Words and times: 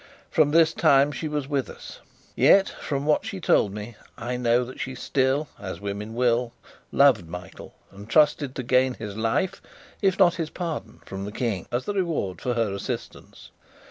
From 0.31 0.49
this 0.49 0.73
time 0.73 1.11
she 1.11 1.27
was 1.27 1.47
with 1.47 1.69
us; 1.69 1.99
yet, 2.35 2.69
from 2.69 3.05
what 3.05 3.23
she 3.23 3.39
told 3.39 3.71
me, 3.71 3.95
I 4.17 4.35
know 4.35 4.63
that 4.63 4.79
she 4.79 4.95
still 4.95 5.47
(as 5.59 5.79
women 5.79 6.15
will) 6.15 6.53
loved 6.91 7.27
Michael, 7.29 7.75
and 7.91 8.09
trusted 8.09 8.55
to 8.55 8.63
gain 8.63 8.95
his 8.95 9.15
life, 9.15 9.61
if 10.01 10.17
not 10.17 10.37
his 10.37 10.49
pardon, 10.49 11.01
from 11.05 11.25
the 11.25 11.31
King, 11.31 11.67
as 11.71 11.85
the 11.85 11.93
reward 11.93 12.41
for 12.41 12.55
her 12.55 12.73
assistance. 12.73 13.51